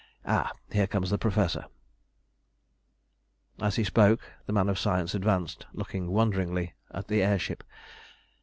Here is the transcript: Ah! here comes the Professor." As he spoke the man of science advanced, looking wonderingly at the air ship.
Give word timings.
Ah! 0.25 0.51
here 0.71 0.87
comes 0.87 1.11
the 1.11 1.19
Professor." 1.19 1.65
As 3.61 3.75
he 3.75 3.83
spoke 3.83 4.19
the 4.47 4.51
man 4.51 4.67
of 4.67 4.79
science 4.79 5.13
advanced, 5.13 5.67
looking 5.73 6.09
wonderingly 6.09 6.73
at 6.89 7.07
the 7.07 7.21
air 7.21 7.37
ship. 7.37 7.63